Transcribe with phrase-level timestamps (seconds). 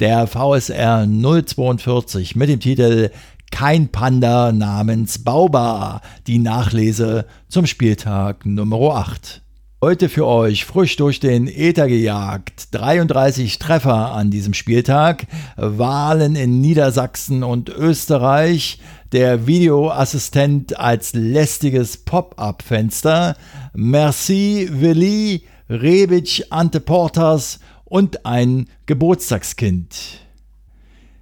[0.00, 3.10] der VSR 042 mit dem Titel
[3.50, 9.42] Kein Panda namens Baubar, die Nachlese zum Spieltag Nummer 8.
[9.82, 12.68] Heute für euch frisch durch den Äther gejagt.
[12.72, 15.26] 33 Treffer an diesem Spieltag.
[15.56, 18.78] Wahlen in Niedersachsen und Österreich.
[19.12, 23.36] Der Videoassistent als lästiges Pop-up-Fenster.
[23.74, 27.60] Merci, Willi, Rebic, Ante Portas
[27.90, 30.20] und ein Geburtstagskind.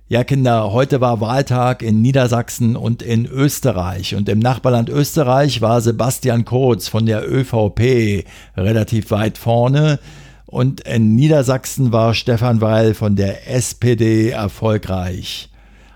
[0.06, 4.14] Ja, Kinder, heute war Wahltag in Niedersachsen und in Österreich.
[4.14, 8.24] Und im Nachbarland Österreich war Sebastian Kurz von der ÖVP
[8.56, 9.98] relativ weit vorne.
[10.46, 15.50] Und in Niedersachsen war Stefan Weil von der SPD erfolgreich.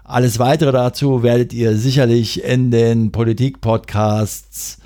[0.04, 4.78] Alles weitere dazu werdet ihr sicherlich in den Politik-Podcasts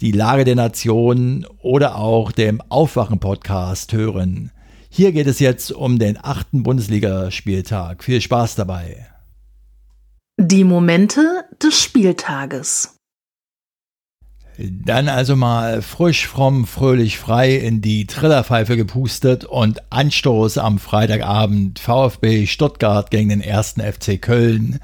[0.00, 4.50] Die Lage der Nation oder auch dem Aufwachen-Podcast hören.
[4.96, 8.04] Hier geht es jetzt um den achten Bundesligaspieltag.
[8.04, 9.08] Viel Spaß dabei.
[10.38, 13.00] Die Momente des Spieltages.
[14.56, 21.80] Dann also mal frisch, fromm, fröhlich, frei in die Trillerpfeife gepustet und Anstoß am Freitagabend
[21.80, 24.78] VfB Stuttgart gegen den ersten FC Köln.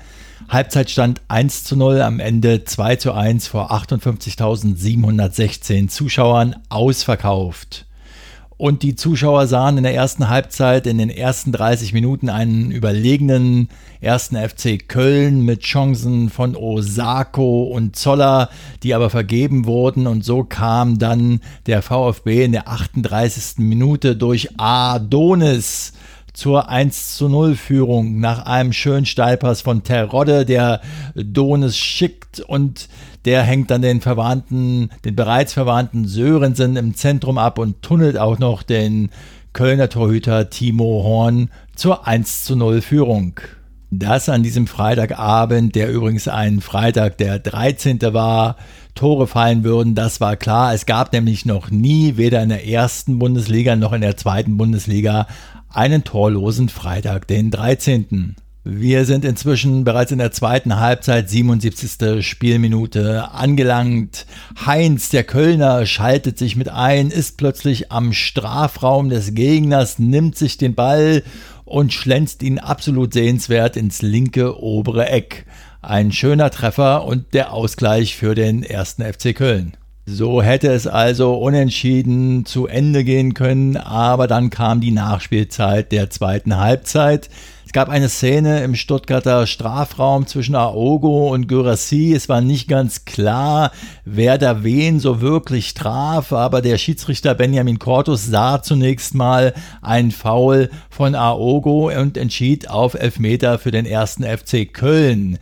[0.49, 7.87] Halbzeitstand 1 zu 0, am Ende 2 zu 1 vor 58.716 Zuschauern ausverkauft
[8.61, 13.71] und die Zuschauer sahen in der ersten Halbzeit, in den ersten 30 Minuten einen überlegenen
[14.03, 18.51] ersten FC Köln mit Chancen von Osako und Zoller,
[18.83, 23.61] die aber vergeben wurden und so kam dann der VfB in der 38.
[23.61, 25.95] Minute durch Adonis
[26.33, 30.81] zur 1 zu 0 Führung nach einem schönen Steilpass von Terodde, der
[31.15, 32.89] Donis schickt und
[33.25, 38.39] der hängt dann den verwandten, den bereits verwandten Sörensen im Zentrum ab und tunnelt auch
[38.39, 39.11] noch den
[39.53, 43.41] Kölner Torhüter Timo Horn zur 1 zu 0 Führung.
[43.91, 48.01] Das an diesem Freitagabend, der übrigens ein Freitag der 13.
[48.13, 48.57] war,
[48.95, 50.75] Tore fallen würden, das war klar.
[50.75, 55.27] Es gab nämlich noch nie, weder in der ersten Bundesliga noch in der zweiten Bundesliga,
[55.73, 58.37] einen torlosen Freitag, den 13.
[58.63, 62.27] Wir sind inzwischen bereits in der zweiten Halbzeit, 77.
[62.27, 64.27] Spielminute angelangt.
[64.67, 70.59] Heinz, der Kölner, schaltet sich mit ein, ist plötzlich am Strafraum des Gegners, nimmt sich
[70.59, 71.23] den Ball
[71.65, 75.47] und schlänzt ihn absolut sehenswert ins linke obere Eck.
[75.81, 79.75] Ein schöner Treffer und der Ausgleich für den ersten FC Köln.
[80.13, 86.11] So hätte es also unentschieden zu Ende gehen können, aber dann kam die Nachspielzeit der
[86.11, 87.31] zweiten Halbzeit.
[87.65, 92.13] Es gab eine Szene im Stuttgarter Strafraum zwischen Aogo und Gyrassi.
[92.13, 93.71] Es war nicht ganz klar,
[94.05, 100.11] wer da wen so wirklich traf, aber der Schiedsrichter Benjamin Cortus sah zunächst mal ein
[100.11, 105.39] Foul von Aogo und entschied auf Elfmeter für den ersten FC Köln.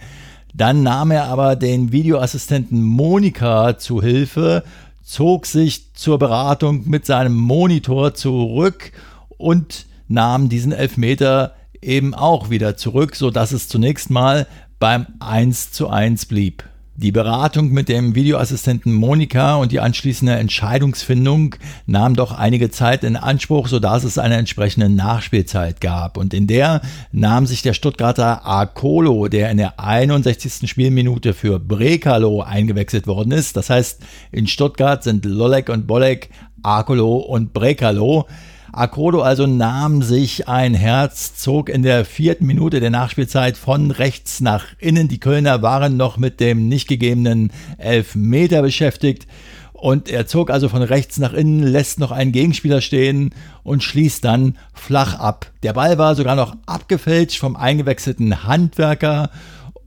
[0.59, 4.65] Dann nahm er aber den Videoassistenten Monika zu Hilfe,
[5.05, 8.91] zog sich zur Beratung mit seinem Monitor zurück
[9.29, 14.49] und nahm diesen Elfmeter eben auch wieder zurück, sodass es zunächst mal
[14.81, 16.65] beim 1 zu 1 blieb.
[17.01, 21.55] Die Beratung mit dem Videoassistenten Monika und die anschließende Entscheidungsfindung
[21.87, 26.17] nahm doch einige Zeit in Anspruch, sodass es eine entsprechende Nachspielzeit gab.
[26.17, 26.81] Und in der
[27.13, 30.69] nahm sich der Stuttgarter Akolo, der in der 61.
[30.69, 33.57] Spielminute für Brekalo eingewechselt worden ist.
[33.57, 34.01] Das heißt,
[34.33, 36.31] in Stuttgart sind Lolek und Bolek,
[36.65, 38.27] Akolo und Brekalo
[38.73, 44.41] Akodo also nahm sich ein Herz, zog in der vierten Minute der Nachspielzeit von rechts
[44.41, 45.09] nach innen.
[45.09, 49.27] Die Kölner waren noch mit dem nicht gegebenen Elfmeter beschäftigt.
[49.73, 53.31] Und er zog also von rechts nach innen, lässt noch einen Gegenspieler stehen
[53.63, 55.53] und schließt dann flach ab.
[55.63, 59.31] Der Ball war sogar noch abgefälscht vom eingewechselten Handwerker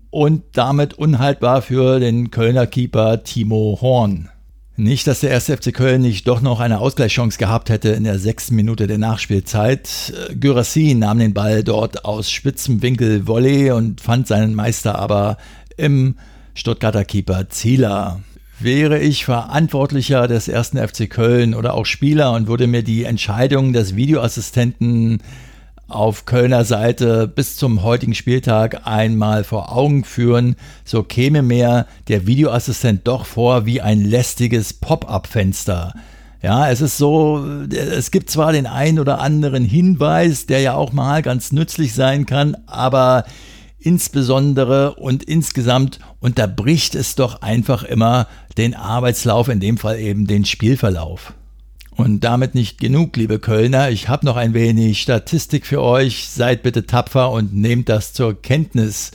[0.10, 4.30] und damit unhaltbar für den Kölner Keeper Timo Horn.
[4.84, 8.18] Nicht, dass der erste FC Köln nicht doch noch eine Ausgleichschance gehabt hätte in der
[8.18, 10.12] sechsten Minute der Nachspielzeit.
[10.34, 15.38] Gyrassi nahm den Ball dort aus spitzem Winkel Volley und fand seinen Meister aber
[15.78, 16.16] im
[16.56, 18.22] Stuttgarter Keeper Zieler.
[18.60, 23.74] Wäre ich Verantwortlicher des ersten FC Köln oder auch Spieler und würde mir die Entscheidung
[23.74, 25.22] des Videoassistenten
[25.96, 32.28] auf Kölner Seite bis zum heutigen Spieltag einmal vor Augen führen, so käme mir der
[32.28, 35.94] Videoassistent doch vor wie ein lästiges Pop-up-Fenster.
[36.42, 40.92] Ja, es ist so, es gibt zwar den einen oder anderen Hinweis, der ja auch
[40.92, 43.26] mal ganz nützlich sein kann, aber
[43.78, 48.28] insbesondere und insgesamt unterbricht es doch einfach immer
[48.58, 51.34] den Arbeitslauf, in dem Fall eben den Spielverlauf.
[52.02, 53.92] Und damit nicht genug, liebe Kölner.
[53.92, 56.30] Ich habe noch ein wenig Statistik für euch.
[56.30, 59.12] Seid bitte tapfer und nehmt das zur Kenntnis.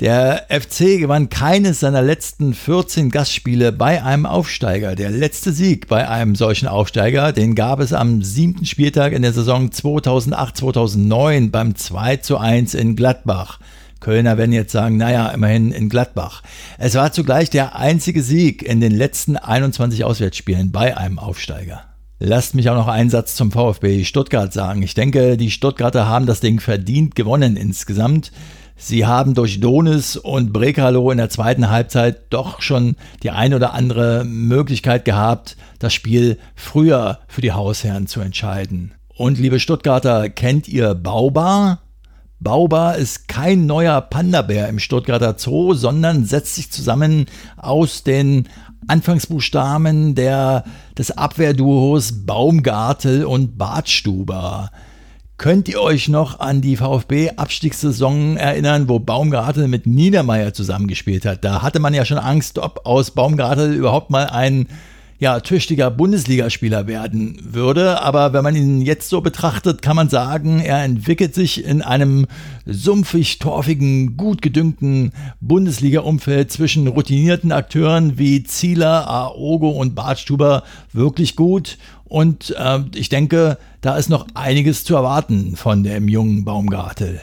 [0.00, 4.96] Der FC gewann keines seiner letzten 14 Gastspiele bei einem Aufsteiger.
[4.96, 9.32] Der letzte Sieg bei einem solchen Aufsteiger, den gab es am siebten Spieltag in der
[9.32, 13.60] Saison 2008-2009 beim 2 zu 1 in Gladbach.
[14.00, 16.42] Kölner werden jetzt sagen, naja, immerhin in Gladbach.
[16.78, 21.91] Es war zugleich der einzige Sieg in den letzten 21 Auswärtsspielen bei einem Aufsteiger.
[22.24, 24.80] Lasst mich auch noch einen Satz zum VfB Stuttgart sagen.
[24.84, 28.30] Ich denke, die Stuttgarter haben das Ding verdient gewonnen insgesamt.
[28.76, 33.74] Sie haben durch Donis und Brekalo in der zweiten Halbzeit doch schon die ein oder
[33.74, 38.94] andere Möglichkeit gehabt, das Spiel früher für die Hausherren zu entscheiden.
[39.16, 41.80] Und liebe Stuttgarter, kennt ihr Baubar?
[42.38, 47.26] Baubar ist kein neuer Panda-Bär im Stuttgarter Zoo, sondern setzt sich zusammen
[47.56, 48.48] aus den
[48.86, 50.64] Anfangsbuchstaben der,
[50.96, 54.70] des Abwehrduos Baumgartel und Bartstuber.
[55.38, 61.44] Könnt ihr euch noch an die VfB-Abstiegssaison erinnern, wo Baumgartel mit Niedermeyer zusammengespielt hat?
[61.44, 64.68] Da hatte man ja schon Angst, ob aus Baumgartel überhaupt mal ein
[65.22, 68.02] ja, tüchtiger Bundesligaspieler werden würde.
[68.02, 72.26] Aber wenn man ihn jetzt so betrachtet, kann man sagen, er entwickelt sich in einem
[72.66, 81.78] sumpfig, torfigen, gut gedüngten Bundesliga-Umfeld zwischen routinierten Akteuren wie Zieler, Aogo und Bartstuber wirklich gut.
[82.02, 87.20] Und äh, ich denke, da ist noch einiges zu erwarten von dem jungen Baumgartel.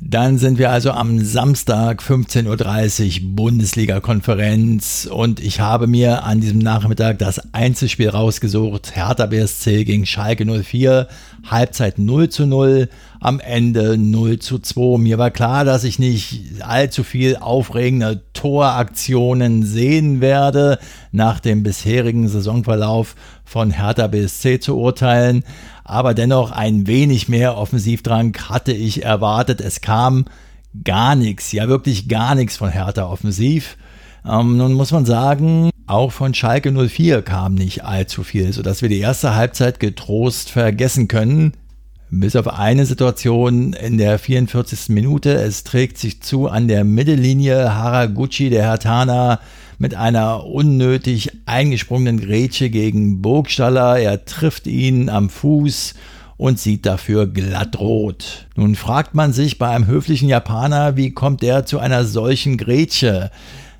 [0.00, 6.58] Dann sind wir also am Samstag 15.30 Uhr Bundesliga-Konferenz und ich habe mir an diesem
[6.58, 8.96] Nachmittag das Einzelspiel rausgesucht.
[8.96, 11.06] Hertha BSC gegen Schalke 04,
[11.48, 12.88] Halbzeit 0 zu 0,
[13.20, 14.98] am Ende 0 zu 2.
[14.98, 20.80] Mir war klar, dass ich nicht allzu viel aufregende Toraktionen sehen werde,
[21.12, 23.14] nach dem bisherigen Saisonverlauf
[23.44, 25.44] von Hertha BSC zu urteilen
[25.84, 29.60] aber dennoch ein wenig mehr Offensivdrang hatte ich erwartet.
[29.60, 30.24] Es kam
[30.82, 33.76] gar nichts, ja wirklich gar nichts von Hertha offensiv.
[34.26, 38.88] Ähm, nun muss man sagen, auch von Schalke 04 kam nicht allzu viel, sodass wir
[38.88, 41.52] die erste Halbzeit getrost vergessen können.
[42.10, 44.88] Bis auf eine Situation in der 44.
[44.88, 45.34] Minute.
[45.34, 49.40] Es trägt sich zu an der Mittellinie Haraguchi, der Hertaner,
[49.78, 53.98] mit einer unnötig eingesprungenen Grätsche gegen Burgstaller.
[53.98, 55.94] Er trifft ihn am Fuß
[56.36, 58.46] und sieht dafür glatt rot.
[58.56, 63.30] Nun fragt man sich bei einem höflichen Japaner, wie kommt er zu einer solchen Grätsche?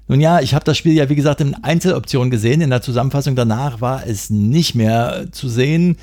[0.06, 2.60] Nun ja, ich habe das Spiel ja wie gesagt in Einzeloptionen gesehen.
[2.60, 5.96] In der Zusammenfassung danach war es nicht mehr zu sehen.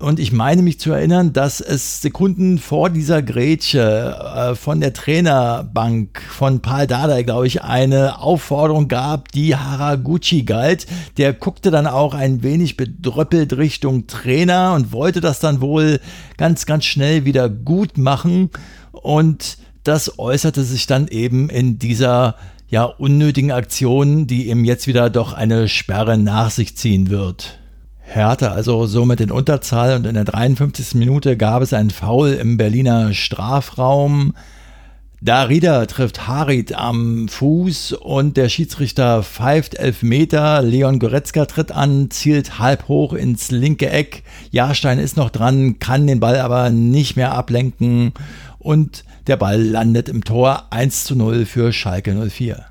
[0.00, 4.94] Und ich meine mich zu erinnern, dass es Sekunden vor dieser Grätsche äh, von der
[4.94, 10.86] Trainerbank von Paul Dardai, glaube ich, eine Aufforderung gab, die Haraguchi galt.
[11.18, 16.00] Der guckte dann auch ein wenig bedröppelt Richtung Trainer und wollte das dann wohl
[16.38, 18.48] ganz, ganz schnell wieder gut machen.
[18.92, 22.36] Und das äußerte sich dann eben in dieser
[22.68, 27.59] ja unnötigen Aktion, die ihm jetzt wieder doch eine Sperre nach sich ziehen wird.
[28.12, 30.96] Hertha also somit in Unterzahl und in der 53.
[30.96, 34.34] Minute gab es einen Foul im Berliner Strafraum.
[35.22, 40.60] Darida trifft Harit am Fuß und der Schiedsrichter pfeift elf Meter.
[40.60, 44.24] Leon Goretzka tritt an, zielt halb hoch ins linke Eck.
[44.50, 48.12] Jahrstein ist noch dran, kann den Ball aber nicht mehr ablenken
[48.58, 52.69] und der Ball landet im Tor 1 zu 0 für Schalke 04.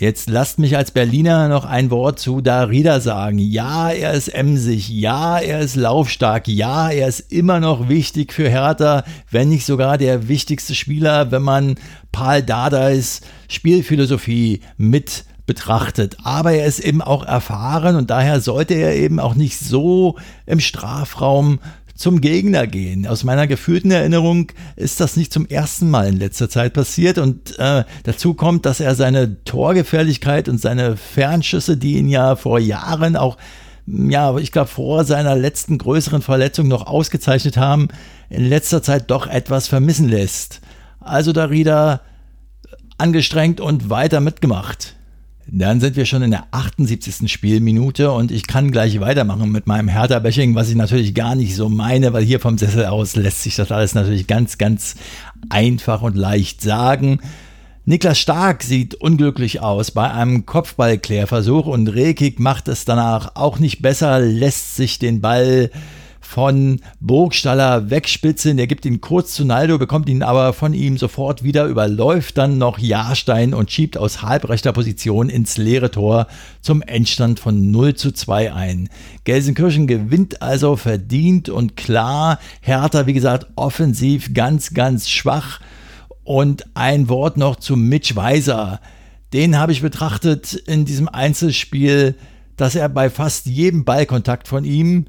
[0.00, 3.38] Jetzt lasst mich als Berliner noch ein Wort zu Darida sagen.
[3.38, 4.88] Ja, er ist emsig.
[4.88, 6.48] Ja, er ist laufstark.
[6.48, 11.42] Ja, er ist immer noch wichtig für Hertha, wenn nicht sogar der wichtigste Spieler, wenn
[11.42, 11.74] man
[12.12, 16.16] Paul Dardais Spielphilosophie mit betrachtet.
[16.24, 20.16] Aber er ist eben auch erfahren und daher sollte er eben auch nicht so
[20.46, 21.58] im Strafraum
[22.00, 23.06] zum Gegner gehen.
[23.06, 27.58] Aus meiner gefühlten Erinnerung ist das nicht zum ersten Mal in letzter Zeit passiert und
[27.58, 33.16] äh, dazu kommt, dass er seine Torgefährlichkeit und seine Fernschüsse, die ihn ja vor Jahren
[33.16, 33.36] auch
[33.86, 37.88] ja, ich glaube, vor seiner letzten größeren Verletzung noch ausgezeichnet haben,
[38.28, 40.60] in letzter Zeit doch etwas vermissen lässt.
[41.00, 42.00] Also Darida
[42.98, 44.94] angestrengt und weiter mitgemacht.
[45.52, 47.30] Dann sind wir schon in der 78.
[47.30, 51.68] Spielminute und ich kann gleich weitermachen mit meinem Hertha-Bashing, was ich natürlich gar nicht so
[51.68, 54.94] meine, weil hier vom Sessel aus lässt sich das alles natürlich ganz, ganz
[55.48, 57.18] einfach und leicht sagen.
[57.84, 63.82] Niklas Stark sieht unglücklich aus bei einem Kopfballklärversuch und Rekik macht es danach auch nicht
[63.82, 65.72] besser, lässt sich den Ball
[66.30, 68.56] von Burgstaller wegspitzen.
[68.56, 72.56] Der gibt ihn kurz zu Naldo, bekommt ihn aber von ihm sofort wieder, überläuft dann
[72.56, 76.28] noch Jahrstein und schiebt aus halbrechter Position ins leere Tor
[76.60, 78.88] zum Endstand von 0 zu 2 ein.
[79.24, 82.38] Gelsenkirchen gewinnt also verdient und klar.
[82.60, 85.58] Hertha, wie gesagt, offensiv ganz, ganz schwach.
[86.22, 88.80] Und ein Wort noch zu Mitch Weiser.
[89.32, 92.14] Den habe ich betrachtet in diesem Einzelspiel,
[92.56, 95.06] dass er bei fast jedem Ballkontakt von ihm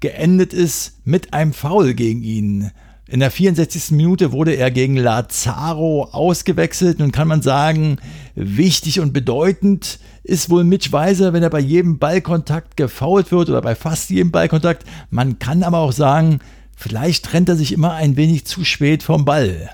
[0.00, 2.70] geendet ist mit einem Foul gegen ihn.
[3.06, 3.90] In der 64.
[3.90, 6.98] Minute wurde er gegen Lazaro ausgewechselt.
[6.98, 7.98] Nun kann man sagen,
[8.34, 13.60] wichtig und bedeutend ist wohl Mitch Weiser, wenn er bei jedem Ballkontakt gefault wird oder
[13.60, 14.86] bei fast jedem Ballkontakt.
[15.10, 16.40] Man kann aber auch sagen,
[16.76, 19.70] vielleicht trennt er sich immer ein wenig zu spät vom Ball.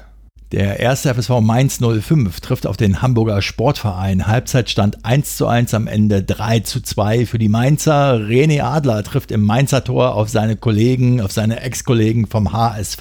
[0.53, 4.27] Der erste FSV Mainz 05 trifft auf den Hamburger Sportverein.
[4.27, 8.17] Halbzeitstand 1 zu 1 am Ende 3 zu 2 für die Mainzer.
[8.17, 13.01] René Adler trifft im Mainzer Tor auf seine Kollegen, auf seine Ex-Kollegen vom HSV.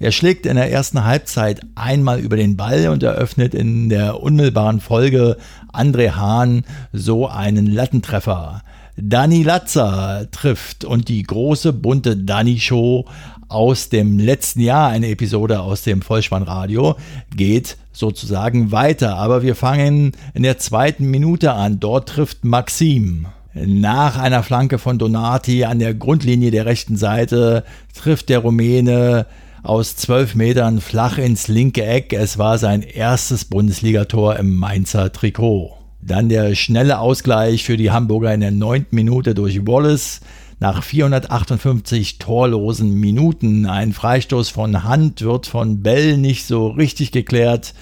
[0.00, 4.80] Er schlägt in der ersten Halbzeit einmal über den Ball und eröffnet in der unmittelbaren
[4.80, 5.36] Folge
[5.70, 8.62] André Hahn so einen Lattentreffer.
[8.96, 13.06] Dani Latzer trifft und die große bunte Dani Show
[13.48, 16.96] aus dem letzten Jahr, eine Episode aus dem Vollspannradio,
[17.34, 19.16] geht sozusagen weiter.
[19.16, 21.80] Aber wir fangen in der zweiten Minute an.
[21.80, 23.26] Dort trifft Maxim.
[23.54, 29.26] Nach einer Flanke von Donati an der Grundlinie der rechten Seite trifft der Rumäne
[29.62, 32.12] aus zwölf Metern flach ins linke Eck.
[32.12, 35.72] Es war sein erstes Bundesligator im Mainzer Trikot.
[36.02, 40.20] Dann der schnelle Ausgleich für die Hamburger in der neunten Minute durch Wallace.
[40.64, 47.74] Nach 458 torlosen Minuten ein Freistoß von Hand wird von Bell nicht so richtig geklärt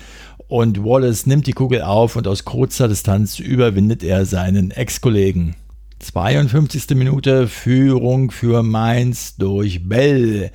[0.48, 5.54] und Wallace nimmt die Kugel auf und aus kurzer Distanz überwindet er seinen Ex-Kollegen.
[6.00, 6.96] 52.
[6.96, 10.50] Minute Führung für Mainz durch Bell.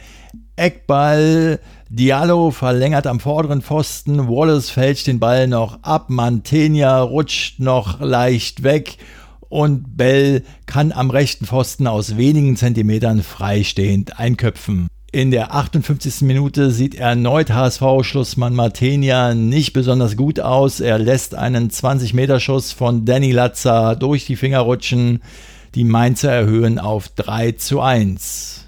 [0.58, 8.02] Eckball, Diallo verlängert am vorderen Pfosten, Wallace fälscht den Ball noch ab, Mantegna rutscht noch
[8.02, 8.98] leicht weg
[9.50, 14.88] und Bell kann am rechten Pfosten aus wenigen Zentimetern freistehend einköpfen.
[15.14, 16.22] In der 58.
[16.22, 20.82] Minute sieht erneut HSV-Schlussmann Martenia nicht besonders gut aus.
[20.82, 25.22] Er lässt einen 20-Meter-Schuss von Danny Latza durch die Finger rutschen.
[25.76, 28.67] Die Mainzer erhöhen auf 3 zu 1.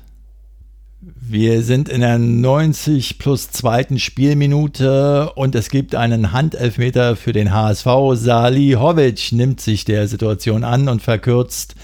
[1.01, 7.53] Wir sind in der 90 plus zweiten Spielminute und es gibt einen Handelfmeter für den
[7.53, 7.88] HSV.
[8.15, 11.75] Salihovic nimmt sich der Situation an und verkürzt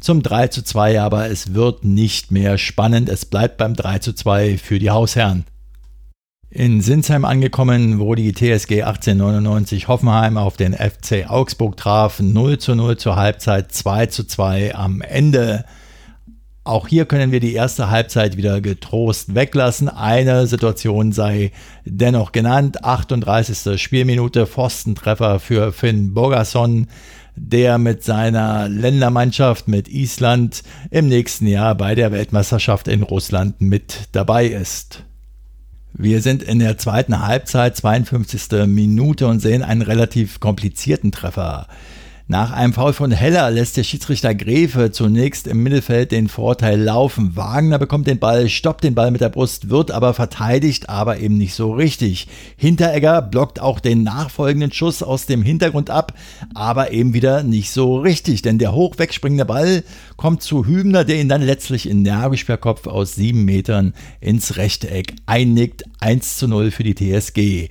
[0.00, 3.08] zum 3 zu 2, aber es wird nicht mehr spannend.
[3.08, 5.44] Es bleibt beim 3 zu 2 für die Hausherren.
[6.50, 12.74] In Sinsheim angekommen, wo die TSG 1899 Hoffenheim auf den FC Augsburg traf, 0 zu
[12.74, 15.64] 0 zur Halbzeit, 2 zu 2 am Ende.
[16.66, 19.90] Auch hier können wir die erste Halbzeit wieder getrost weglassen.
[19.90, 21.52] Eine Situation sei
[21.84, 22.82] dennoch genannt.
[22.82, 23.78] 38.
[23.78, 26.86] Spielminute Pfostentreffer für Finn Borgasson,
[27.36, 34.08] der mit seiner Ländermannschaft mit Island im nächsten Jahr bei der Weltmeisterschaft in Russland mit
[34.12, 35.02] dabei ist.
[35.92, 38.66] Wir sind in der zweiten Halbzeit, 52.
[38.66, 41.68] Minute und sehen einen relativ komplizierten Treffer.
[42.26, 47.36] Nach einem Foul von Heller lässt der Schiedsrichter Gräfe zunächst im Mittelfeld den Vorteil laufen.
[47.36, 51.36] Wagner bekommt den Ball, stoppt den Ball mit der Brust, wird aber verteidigt, aber eben
[51.36, 52.26] nicht so richtig.
[52.56, 56.14] Hinteregger blockt auch den nachfolgenden Schuss aus dem Hintergrund ab,
[56.54, 59.84] aber eben wieder nicht so richtig, denn der hoch wegspringende Ball
[60.16, 65.84] kommt zu Hübner, der ihn dann letztlich energisch per aus sieben Metern ins Rechteck einnickt.
[66.00, 67.68] 1 zu 0 für die TSG.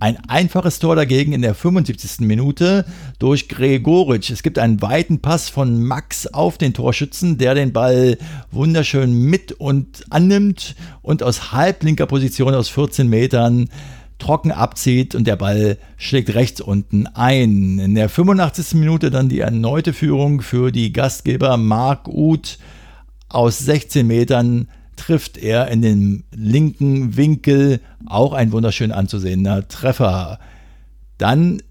[0.00, 2.20] Ein einfaches Tor dagegen in der 75.
[2.26, 2.86] Minute
[3.18, 4.30] durch Gregoritsch.
[4.30, 8.16] Es gibt einen weiten Pass von Max auf den Torschützen, der den Ball
[8.50, 13.68] wunderschön mit und annimmt und aus halblinker Position aus 14 Metern
[14.18, 17.78] trocken abzieht und der Ball schlägt rechts unten ein.
[17.78, 18.80] In der 85.
[18.80, 22.58] Minute dann die erneute Führung für die Gastgeber Mark Uth
[23.28, 24.68] aus 16 Metern
[25.00, 30.38] trifft er in den linken Winkel auch ein wunderschön anzusehender Treffer.
[31.16, 31.62] Dann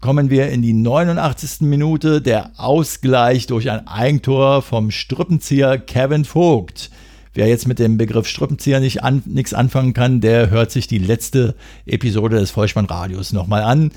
[0.00, 1.60] kommen wir in die 89.
[1.62, 6.90] Minute, der Ausgleich durch ein Eigentor vom Strippenzieher Kevin Vogt.
[7.34, 10.98] Wer jetzt mit dem Begriff Strippenzieher nicht an, nichts anfangen kann, der hört sich die
[10.98, 11.54] letzte
[11.84, 13.92] Episode des Vollspannradios nochmal an.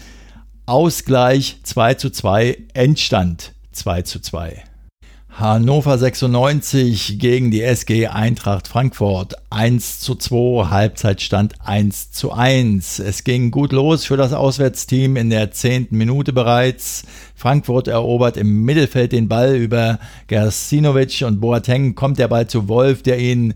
[0.66, 4.64] Ausgleich 2 zu 2, Endstand 2 zu 2.
[5.34, 13.00] Hannover 96 gegen die SG Eintracht Frankfurt 1 zu 2, Halbzeitstand 1 zu 1.
[13.00, 17.06] Es ging gut los für das Auswärtsteam in der zehnten Minute bereits.
[17.34, 23.02] Frankfurt erobert im Mittelfeld den Ball über Gersinovic und Boateng kommt der Ball zu Wolf,
[23.02, 23.54] der ihn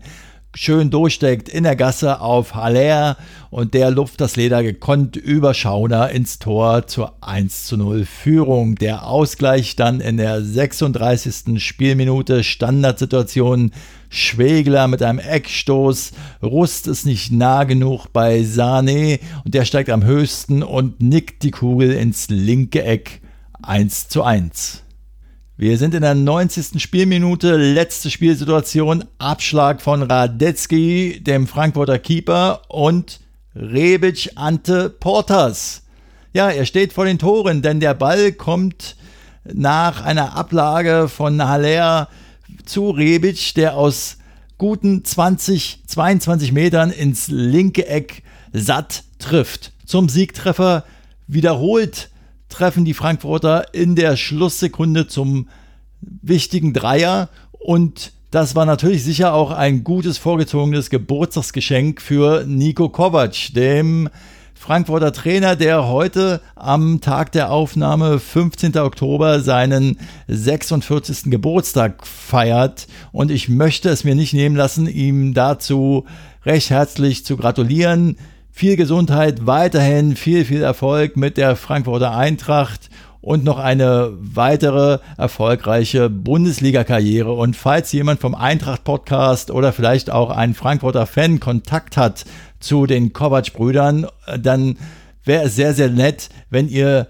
[0.56, 3.18] schön durchsteckt in der Gasse auf Haller
[3.50, 8.74] und der lupft das Leder gekonnt über Schauner ins Tor zur 1 zu 0 Führung.
[8.76, 11.62] Der Ausgleich dann in der 36.
[11.62, 13.72] Spielminute Standardsituation
[14.08, 16.12] Schwegler mit einem Eckstoß.
[16.42, 21.50] Rust ist nicht nah genug bei Sane und der steigt am höchsten und nickt die
[21.50, 23.20] Kugel ins linke Eck
[23.62, 24.85] 1 zu 1.
[25.58, 26.82] Wir sind in der 90.
[26.82, 33.20] Spielminute, letzte Spielsituation, Abschlag von Radetzky, dem Frankfurter Keeper und
[33.54, 35.84] Rebic Ante Portas.
[36.34, 38.96] Ja, er steht vor den Toren, denn der Ball kommt
[39.50, 42.10] nach einer Ablage von Haller
[42.66, 44.18] zu Rebic, der aus
[44.58, 48.22] guten 20, 22 Metern ins linke Eck
[48.52, 49.72] satt trifft.
[49.86, 50.84] Zum Siegtreffer
[51.26, 52.10] wiederholt
[52.48, 55.48] treffen die Frankfurter in der Schlusssekunde zum
[56.00, 63.54] wichtigen Dreier und das war natürlich sicher auch ein gutes vorgezogenes Geburtstagsgeschenk für Nico Kovac,
[63.54, 64.08] dem
[64.52, 68.76] Frankfurter Trainer, der heute am Tag der Aufnahme, 15.
[68.78, 69.98] Oktober, seinen
[70.28, 71.30] 46.
[71.30, 72.88] Geburtstag feiert.
[73.12, 76.04] Und ich möchte es mir nicht nehmen lassen, ihm dazu
[76.44, 78.16] recht herzlich zu gratulieren
[78.56, 82.88] viel Gesundheit, weiterhin viel, viel Erfolg mit der Frankfurter Eintracht
[83.20, 87.32] und noch eine weitere erfolgreiche Bundesliga-Karriere.
[87.32, 92.24] Und falls jemand vom Eintracht-Podcast oder vielleicht auch ein Frankfurter Fan Kontakt hat
[92.58, 94.06] zu den Kovac-Brüdern,
[94.40, 94.78] dann
[95.22, 97.08] wäre es sehr, sehr nett, wenn ihr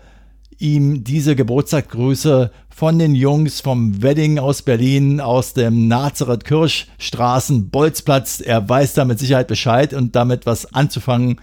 [0.59, 8.41] ihm diese Geburtstagsgrüße von den Jungs vom Wedding aus Berlin, aus dem Nazareth Kirchstraßen, Bolzplatz.
[8.41, 11.41] Er weiß da mit Sicherheit Bescheid und damit was anzufangen.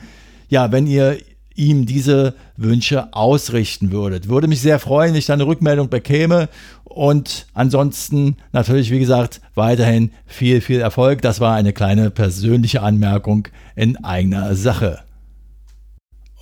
[0.49, 1.17] Ja, wenn ihr
[1.55, 4.29] ihm diese Wünsche ausrichten würdet.
[4.29, 6.49] Würde mich sehr freuen, wenn ich da eine Rückmeldung bekäme.
[6.83, 11.23] Und ansonsten natürlich, wie gesagt, weiterhin viel, viel Erfolg.
[11.23, 14.99] Das war eine kleine persönliche Anmerkung in eigener Sache.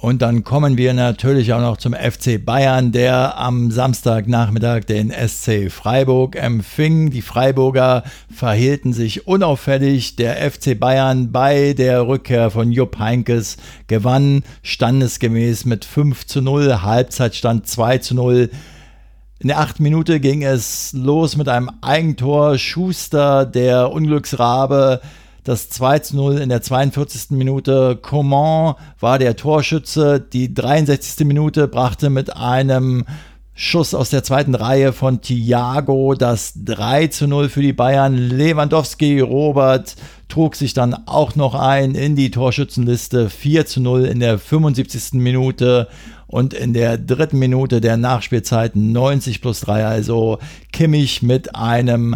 [0.01, 5.71] Und dann kommen wir natürlich auch noch zum FC Bayern, der am Samstagnachmittag den SC
[5.71, 7.11] Freiburg empfing.
[7.11, 8.01] Die Freiburger
[8.35, 10.15] verhielten sich unauffällig.
[10.15, 16.81] Der FC Bayern bei der Rückkehr von Jupp Heinkes gewann standesgemäß mit 5 zu 0,
[16.81, 18.49] Halbzeitstand 2 zu 0.
[19.37, 22.57] In der achten Minute ging es los mit einem Eigentor.
[22.57, 24.99] Schuster, der Unglücksrabe,
[25.43, 27.31] das 2 zu 0 in der 42.
[27.31, 27.97] Minute.
[28.01, 30.19] Coman war der Torschütze.
[30.19, 31.25] Die 63.
[31.25, 33.05] Minute brachte mit einem
[33.53, 38.15] Schuss aus der zweiten Reihe von Thiago das 3 zu 0 für die Bayern.
[38.15, 39.95] Lewandowski, Robert
[40.29, 43.29] trug sich dann auch noch ein in die Torschützenliste.
[43.29, 45.13] 4 zu 0 in der 75.
[45.13, 45.89] Minute
[46.27, 49.85] und in der dritten Minute der Nachspielzeit 90 plus 3.
[49.85, 50.39] Also
[50.71, 52.15] Kimmich mit einem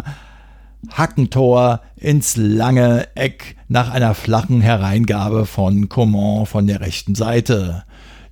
[0.90, 7.84] Hackentor ins lange Eck nach einer flachen Hereingabe von Coman von der rechten Seite.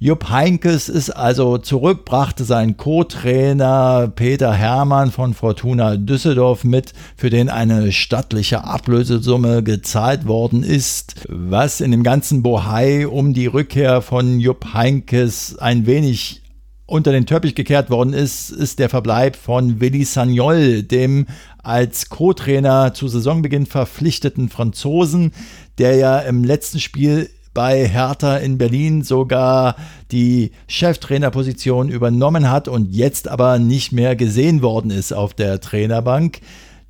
[0.05, 7.31] Jupp Heinkes ist also zurück, brachte seinen Co-Trainer Peter Hermann von Fortuna Düsseldorf mit, für
[7.31, 14.03] den eine stattliche Ablösesumme gezahlt worden ist, was in dem ganzen Bohai um die Rückkehr
[14.03, 16.44] von Jupp Heinkes ein wenig
[16.87, 21.27] unter den Teppich gekehrt worden ist, ist der Verbleib von Willi Sagnol, dem
[21.63, 25.33] als Co-Trainer zu Saisonbeginn verpflichteten Franzosen,
[25.79, 29.77] der ja im letzten Spiel bei Hertha in Berlin sogar
[30.11, 36.41] die Cheftrainerposition übernommen hat und jetzt aber nicht mehr gesehen worden ist auf der Trainerbank.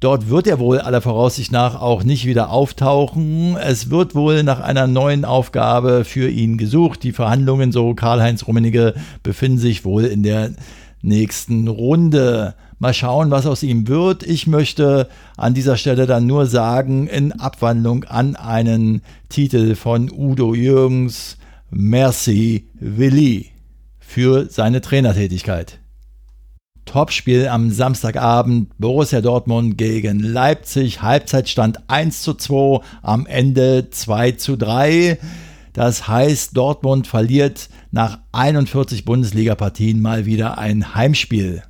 [0.05, 3.57] Dort wird er wohl aller Voraussicht nach auch nicht wieder auftauchen.
[3.57, 7.05] Es wird wohl nach einer neuen Aufgabe für ihn gesucht.
[7.05, 10.51] Die Verhandlungen, so Karl-Heinz Rummenigge, befinden sich wohl in der
[11.01, 12.55] nächsten Runde.
[12.79, 14.25] Mal schauen, was aus ihm wird.
[14.25, 20.55] Ich möchte an dieser Stelle dann nur sagen, in Abwandlung an einen Titel von Udo
[20.55, 21.38] Jürgens,
[21.71, 23.53] Merci Willi
[24.01, 25.81] für seine Trainertätigkeit.
[26.85, 31.03] Topspiel am Samstagabend Borussia Dortmund gegen Leipzig.
[31.03, 35.18] Halbzeitstand 1 zu 2, am Ende 2 zu 3.
[35.73, 41.62] Das heißt, Dortmund verliert nach 41 Bundesliga-Partien mal wieder ein Heimspiel.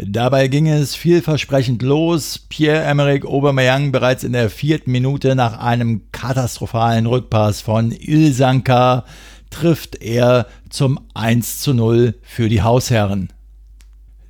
[0.00, 2.38] Dabei ging es vielversprechend los.
[2.38, 9.04] Pierre-Emerick Aubameyang bereits in der vierten Minute nach einem katastrophalen Rückpass von Ilsanka
[9.50, 13.28] trifft er zum 1 zu 0 für die Hausherren.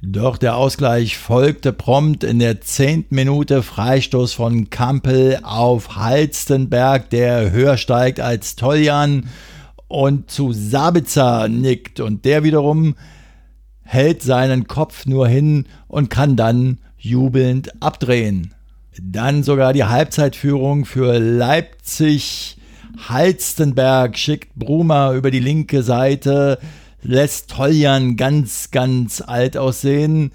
[0.00, 7.50] Doch der Ausgleich folgte prompt in der zehnten Minute Freistoß von Kampel auf Halstenberg, der
[7.50, 9.28] höher steigt als Toljan
[9.88, 12.94] und zu Sabitzer nickt und der wiederum
[13.82, 18.54] hält seinen Kopf nur hin und kann dann jubelnd abdrehen.
[19.02, 22.56] Dann sogar die Halbzeitführung für Leipzig.
[23.08, 26.58] Halstenberg schickt Bruma über die linke Seite
[27.02, 30.32] lässt Toljan ganz, ganz alt aussehen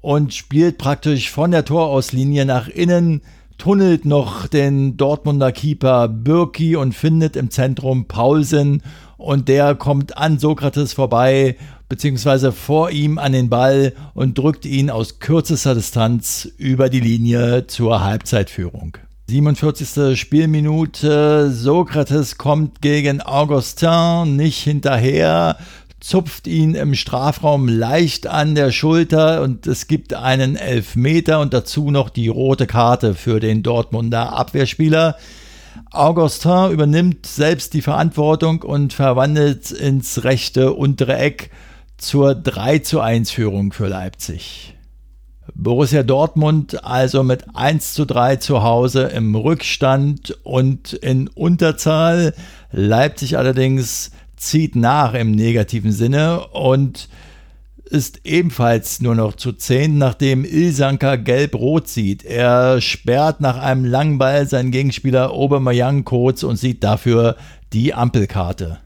[0.00, 3.22] und spielt praktisch von der Torauslinie nach innen,
[3.58, 8.82] tunnelt noch den Dortmunder Keeper Birki und findet im Zentrum Paulsen
[9.16, 11.56] und der kommt an Sokrates vorbei,
[11.88, 17.66] beziehungsweise vor ihm an den Ball und drückt ihn aus kürzester Distanz über die Linie
[17.66, 18.98] zur Halbzeitführung.
[19.28, 20.16] 47.
[20.18, 21.50] Spielminute.
[21.50, 25.56] Sokrates kommt gegen Augustin nicht hinterher,
[26.00, 31.90] zupft ihn im Strafraum leicht an der Schulter und es gibt einen Elfmeter und dazu
[31.90, 35.16] noch die rote Karte für den Dortmunder Abwehrspieler.
[35.90, 41.50] Augustin übernimmt selbst die Verantwortung und verwandelt ins rechte untere Eck
[41.98, 44.74] zur 3 zu 1 Führung für Leipzig.
[45.54, 52.34] Borussia Dortmund also mit 1 zu 3 zu Hause im Rückstand und in Unterzahl.
[52.72, 57.08] Leipzig allerdings zieht nach im negativen Sinne und
[57.84, 62.24] ist ebenfalls nur noch zu 10, nachdem Ilsanker gelb-rot sieht.
[62.24, 67.36] Er sperrt nach einem langen Ball seinen Gegenspieler Obermeyang kurz und sieht dafür
[67.72, 68.78] die Ampelkarte.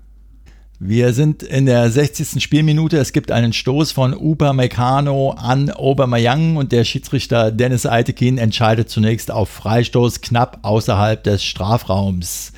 [0.83, 2.43] Wir sind in der 60.
[2.43, 2.97] Spielminute.
[2.97, 8.89] Es gibt einen Stoß von Upa Meccano an Obermeyang und der Schiedsrichter Dennis Eitekin entscheidet
[8.89, 12.53] zunächst auf Freistoß knapp außerhalb des Strafraums.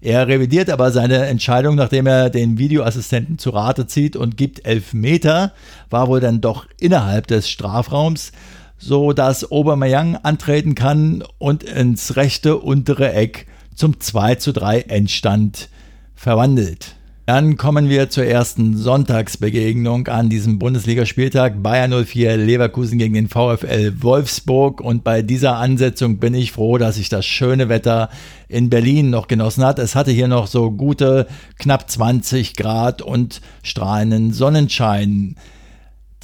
[0.00, 4.94] Er revidiert aber seine Entscheidung, nachdem er den Videoassistenten zu Rate zieht und gibt elf
[4.94, 5.52] Meter,
[5.90, 8.32] war wohl dann doch innerhalb des Strafraums,
[8.78, 15.68] so dass Aubameyang antreten kann und ins rechte untere Eck zum 2 zu 3 Endstand
[16.14, 16.97] verwandelt.
[17.28, 21.62] Dann kommen wir zur ersten Sonntagsbegegnung an diesem Bundesligaspieltag.
[21.62, 24.80] Bayern 04 Leverkusen gegen den VfL Wolfsburg.
[24.80, 28.08] Und bei dieser Ansetzung bin ich froh, dass ich das schöne Wetter
[28.48, 29.78] in Berlin noch genossen hat.
[29.78, 31.26] Es hatte hier noch so gute
[31.58, 35.36] knapp 20 Grad und strahlenden Sonnenschein.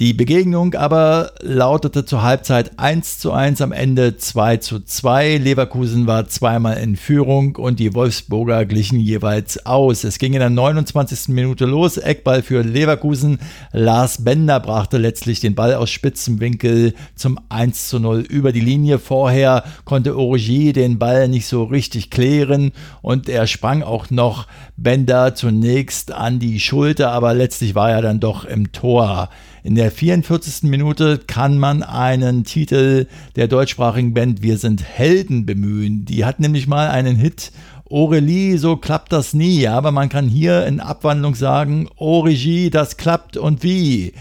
[0.00, 5.36] Die Begegnung aber lautete zur Halbzeit 1 zu 1, am Ende 2 zu 2.
[5.36, 10.02] Leverkusen war zweimal in Führung und die Wolfsburger glichen jeweils aus.
[10.02, 11.28] Es ging in der 29.
[11.28, 11.96] Minute los.
[11.96, 13.38] Eckball für Leverkusen.
[13.70, 18.58] Lars Bender brachte letztlich den Ball aus spitzem Winkel zum 1 zu 0 über die
[18.58, 18.98] Linie.
[18.98, 25.36] Vorher konnte Origi den Ball nicht so richtig klären und er sprang auch noch Bender
[25.36, 29.28] zunächst an die Schulter, aber letztlich war er dann doch im Tor.
[29.64, 30.64] In der 44.
[30.64, 36.04] Minute kann man einen Titel der deutschsprachigen Band Wir sind Helden bemühen.
[36.04, 37.50] Die hat nämlich mal einen Hit
[37.90, 43.38] Aurelie, so klappt das nie, aber man kann hier in Abwandlung sagen, Regie, das klappt
[43.38, 44.12] und wie.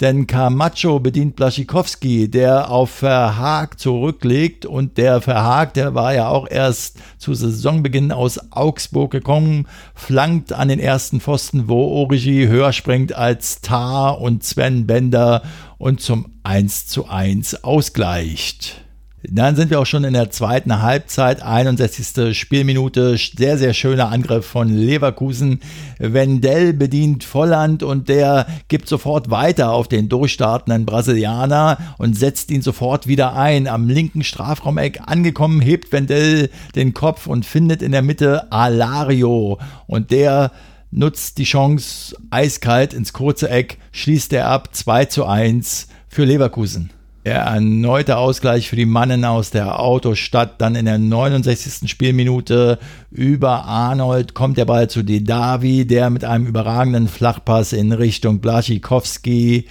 [0.00, 6.46] Denn Camacho bedient Blaschikowski, der auf Verhaag zurücklegt und der Verhaag, der war ja auch
[6.50, 13.14] erst zu Saisonbeginn aus Augsburg gekommen, flankt an den ersten Pfosten, wo Origi höher springt
[13.14, 15.42] als Tar und Sven Bender
[15.78, 18.85] und zum 1 zu 1 ausgleicht.
[19.28, 22.36] Dann sind wir auch schon in der zweiten Halbzeit, 61.
[22.38, 23.16] Spielminute.
[23.16, 25.60] Sehr, sehr schöner Angriff von Leverkusen.
[25.98, 32.62] Wendell bedient Volland und der gibt sofort weiter auf den durchstartenden Brasilianer und setzt ihn
[32.62, 33.66] sofort wieder ein.
[33.66, 39.58] Am linken Strafraumeck angekommen, hebt Wendell den Kopf und findet in der Mitte Alario.
[39.86, 40.52] Und der
[40.90, 46.90] nutzt die Chance eiskalt ins kurze Eck, schließt er ab 2 zu 1 für Leverkusen.
[47.26, 50.60] Der erneute Ausgleich für die Mannen aus der Autostadt.
[50.60, 51.90] Dann in der 69.
[51.90, 52.78] Spielminute
[53.10, 59.66] über Arnold kommt der Ball zu Didavi, der mit einem überragenden Flachpass in Richtung Blaschikowski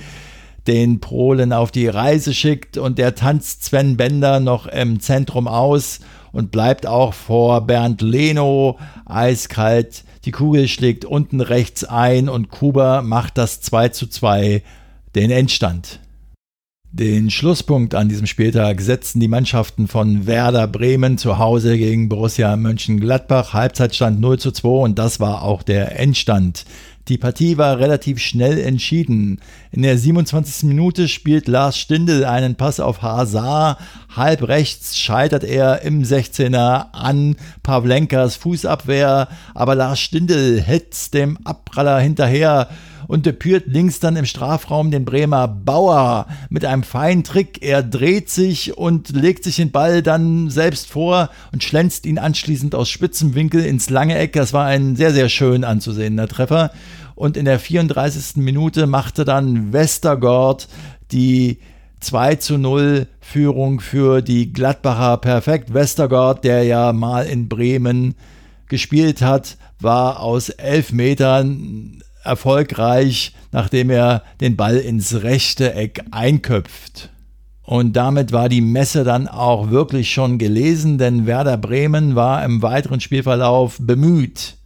[0.68, 6.02] den Polen auf die Reise schickt und der tanzt Sven Bender noch im Zentrum aus
[6.34, 10.04] und bleibt auch vor Bernd Leno eiskalt.
[10.26, 14.62] Die Kugel schlägt unten rechts ein und Kuba macht das 2 zu 2
[15.15, 16.02] den Endstand.
[16.97, 22.55] Den Schlusspunkt an diesem Spieltag setzten die Mannschaften von Werder Bremen zu Hause gegen Borussia
[22.55, 23.53] Mönchengladbach.
[23.53, 26.63] Halbzeitstand 0 zu 2 und das war auch der Endstand
[27.10, 29.41] Die Partie war relativ schnell entschieden.
[29.73, 30.69] In der 27.
[30.69, 33.77] Minute spielt Lars Stindl einen Pass auf Hazard.
[34.15, 41.99] Halb rechts scheitert er im 16er an Pavlenkas Fußabwehr, aber Lars Stindl hetzt dem Abpraller
[41.99, 42.69] hinterher
[43.08, 47.60] und depürt links dann im Strafraum den Bremer Bauer mit einem feinen Trick.
[47.62, 52.76] Er dreht sich und legt sich den Ball dann selbst vor und schlänzt ihn anschließend
[52.76, 54.34] aus spitzem Winkel ins lange Eck.
[54.34, 56.72] Das war ein sehr, sehr schön anzusehender Treffer.
[57.15, 58.38] Und in der 34.
[58.38, 60.68] Minute machte dann Westergaard
[61.12, 61.60] die
[62.02, 65.74] 2 zu 0 Führung für die Gladbacher perfekt.
[65.74, 68.15] Westergaard, der ja mal in Bremen
[68.68, 77.10] gespielt hat, war aus elf Metern erfolgreich, nachdem er den Ball ins rechte Eck einköpft.
[77.62, 82.62] Und damit war die Messe dann auch wirklich schon gelesen, denn Werder Bremen war im
[82.62, 84.58] weiteren Spielverlauf bemüht.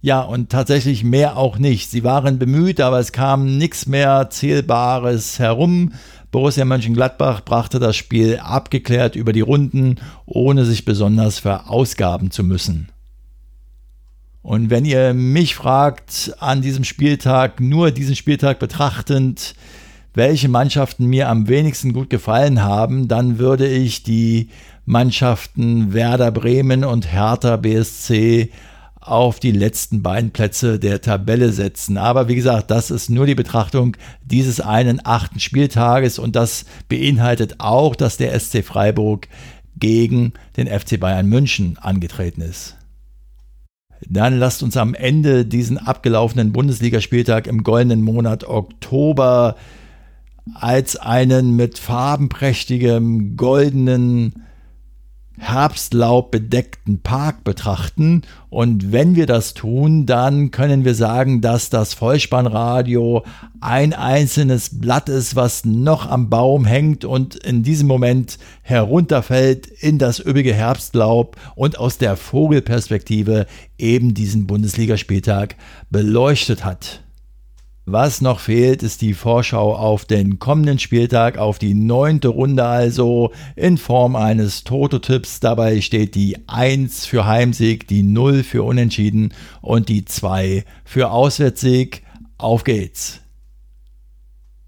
[0.00, 1.90] Ja, und tatsächlich mehr auch nicht.
[1.90, 5.92] Sie waren bemüht, aber es kam nichts mehr Zählbares herum.
[6.30, 12.88] Borussia Mönchengladbach brachte das Spiel abgeklärt über die Runden, ohne sich besonders verausgaben zu müssen.
[14.42, 19.54] Und wenn ihr mich fragt, an diesem Spieltag, nur diesen Spieltag betrachtend,
[20.14, 24.48] welche Mannschaften mir am wenigsten gut gefallen haben, dann würde ich die
[24.86, 28.50] Mannschaften Werder Bremen und Hertha BSC
[29.00, 31.96] auf die letzten beiden Plätze der Tabelle setzen.
[31.96, 37.56] Aber wie gesagt, das ist nur die Betrachtung dieses einen achten Spieltages und das beinhaltet
[37.58, 39.28] auch, dass der SC Freiburg
[39.76, 42.76] gegen den FC Bayern München angetreten ist.
[44.08, 49.56] Dann lasst uns am Ende diesen abgelaufenen Bundesligaspieltag im goldenen Monat Oktober
[50.54, 54.44] als einen mit farbenprächtigem goldenen
[55.40, 58.22] Herbstlaub bedeckten Park betrachten.
[58.50, 63.24] Und wenn wir das tun, dann können wir sagen, dass das Vollspannradio
[63.60, 69.98] ein einzelnes Blatt ist, was noch am Baum hängt und in diesem Moment herunterfällt in
[69.98, 73.46] das üppige Herbstlaub und aus der Vogelperspektive
[73.78, 75.56] eben diesen Bundesligaspieltag
[75.90, 77.02] beleuchtet hat.
[77.92, 83.32] Was noch fehlt, ist die Vorschau auf den kommenden Spieltag, auf die neunte Runde also
[83.56, 85.40] in Form eines Toto-Tipps.
[85.40, 92.04] Dabei steht die 1 für Heimsieg, die 0 für Unentschieden und die 2 für Auswärtssieg.
[92.38, 93.22] Auf geht's!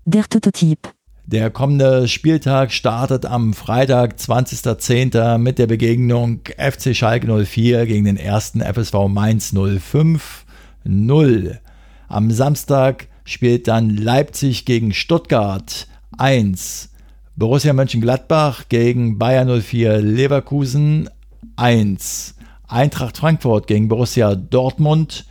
[0.05, 0.91] Der Toto-Tipp.
[1.25, 5.39] Der kommende Spieltag startet am Freitag, 20.10.
[5.39, 10.45] mit der Begegnung FC Schalke 04 gegen den ersten FSV Mainz 05
[10.83, 11.61] 0.
[12.09, 15.87] Am Samstag spielt dann Leipzig gegen Stuttgart
[16.19, 16.91] 1.
[17.37, 21.09] Borussia Mönchengladbach gegen Bayern 04 Leverkusen
[21.57, 22.35] 1.
[22.69, 25.27] Eintracht Frankfurt gegen Borussia Dortmund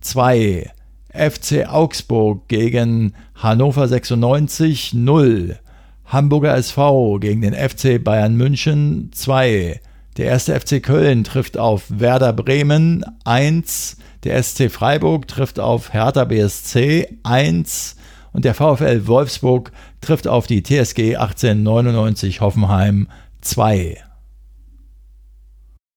[0.00, 0.70] 2.
[1.12, 5.58] FC Augsburg gegen Hannover 96 0.
[6.06, 9.80] Hamburger SV gegen den FC Bayern München 2.
[10.16, 13.96] Der erste FC Köln trifft auf Werder Bremen 1.
[14.24, 17.96] Der SC Freiburg trifft auf Hertha BSC 1
[18.32, 23.08] und der VfL Wolfsburg trifft auf die TSG 1899 Hoffenheim
[23.42, 24.02] 2.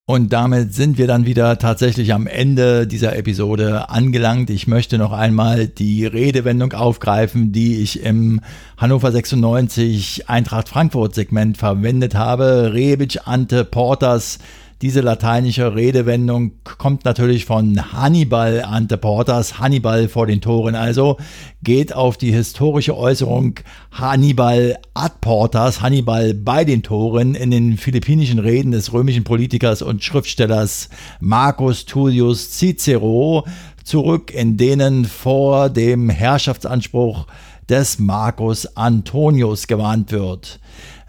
[0.04, 4.50] Und damit sind wir dann wieder tatsächlich am Ende dieser Episode angelangt.
[4.50, 8.40] Ich möchte noch einmal die Redewendung aufgreifen, die ich im
[8.76, 12.72] Hannover 96 Eintracht Frankfurt Segment verwendet habe.
[12.74, 14.38] Rebic ante Portas
[14.80, 20.76] diese lateinische Redewendung kommt natürlich von Hannibal ante portas, Hannibal vor den Toren.
[20.76, 21.16] Also,
[21.62, 23.54] geht auf die historische Äußerung
[23.90, 30.04] Hannibal ad portas, Hannibal bei den Toren in den philippinischen Reden des römischen Politikers und
[30.04, 33.44] Schriftstellers Marcus Tullius Cicero
[33.82, 37.26] zurück, in denen vor dem Herrschaftsanspruch
[37.68, 40.60] des Marcus Antonius gewarnt wird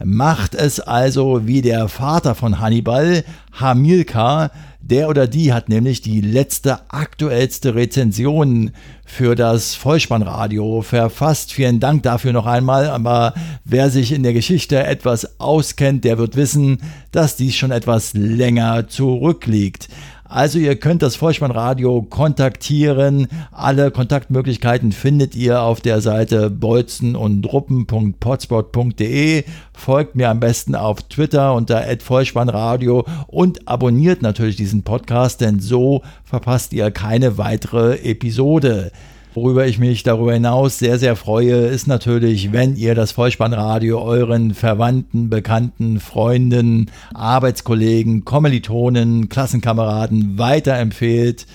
[0.03, 6.21] macht es also wie der Vater von Hannibal, Hamilkar, der oder die hat nämlich die
[6.21, 8.71] letzte aktuellste Rezension
[9.05, 11.51] für das Vollspannradio verfasst.
[11.51, 12.89] Vielen Dank dafür noch einmal.
[12.89, 13.33] Aber
[13.65, 18.87] wer sich in der Geschichte etwas auskennt, der wird wissen, dass dies schon etwas länger
[18.87, 19.89] zurückliegt.
[20.29, 23.27] Also ihr könnt das Vollspannradio kontaktieren.
[23.51, 27.47] Alle Kontaktmöglichkeiten findet ihr auf der Seite bolzen und
[29.73, 36.03] Folgt mir am besten auf Twitter unter @vollspannradio und abonniert natürlich diesen Podcast, denn so
[36.23, 38.91] verpasst ihr keine weitere Episode.
[39.35, 44.55] Worüber ich mich darüber hinaus sehr, sehr freue, ist natürlich, wenn ihr das Vollspannradio euren
[44.55, 51.45] Verwandten, Bekannten, Freunden, Arbeitskollegen, Kommilitonen, Klassenkameraden weiterempfehlt.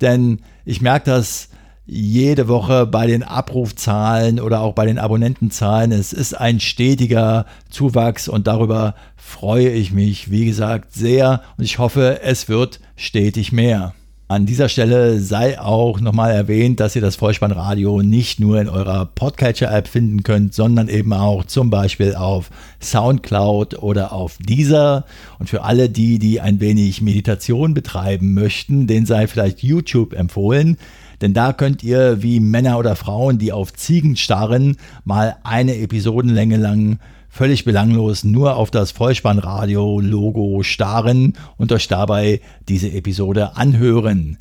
[0.00, 1.48] Denn ich merke das
[1.86, 5.90] jede Woche bei den Abrufzahlen oder auch bei den Abonnentenzahlen.
[5.90, 11.78] Es ist ein stetiger Zuwachs und darüber freue ich mich, wie gesagt, sehr und ich
[11.78, 13.94] hoffe, es wird stetig mehr.
[14.30, 19.06] An dieser Stelle sei auch nochmal erwähnt, dass ihr das Vollspannradio nicht nur in eurer
[19.06, 25.06] Podcatcher-App finden könnt, sondern eben auch zum Beispiel auf Soundcloud oder auf Deezer.
[25.38, 30.76] Und für alle die, die ein wenig Meditation betreiben möchten, denen sei vielleicht YouTube empfohlen.
[31.22, 36.58] Denn da könnt ihr wie Männer oder Frauen, die auf Ziegen starren, mal eine Episodenlänge
[36.58, 36.98] lang
[37.38, 44.38] völlig belanglos nur auf das Vollspannradio-Logo starren und euch dabei diese Episode anhören.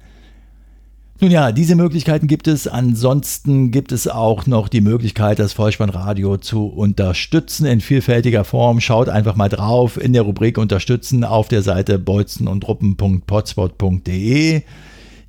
[1.19, 2.67] Nun ja, diese Möglichkeiten gibt es.
[2.67, 8.81] Ansonsten gibt es auch noch die Möglichkeit, das Vollspannradio zu unterstützen in vielfältiger Form.
[8.81, 14.63] Schaut einfach mal drauf in der Rubrik Unterstützen auf der Seite bolzenundruppen.potspot.de.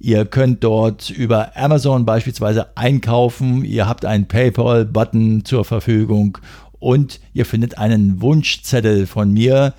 [0.00, 3.64] Ihr könnt dort über Amazon beispielsweise einkaufen.
[3.64, 6.38] Ihr habt einen PayPal-Button zur Verfügung
[6.78, 9.74] und ihr findet einen Wunschzettel von mir.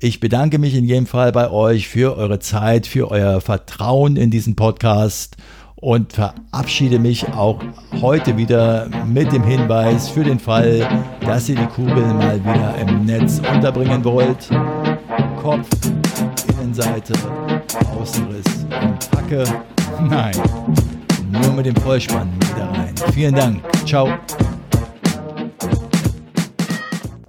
[0.00, 4.30] Ich bedanke mich in jedem Fall bei euch für eure Zeit, für euer Vertrauen in
[4.30, 5.36] diesen Podcast
[5.76, 7.60] und verabschiede mich auch
[8.00, 10.88] heute wieder mit dem Hinweis für den Fall,
[11.20, 14.48] dass ihr die Kugel mal wieder im Netz unterbringen wollt.
[15.42, 15.68] Kopf,
[16.48, 17.12] Innenseite,
[18.00, 19.44] Außenriss und Hacke.
[20.08, 20.34] Nein,
[21.30, 22.94] nur mit dem Vollspann wieder rein.
[23.12, 23.62] Vielen Dank.
[23.86, 24.08] Ciao.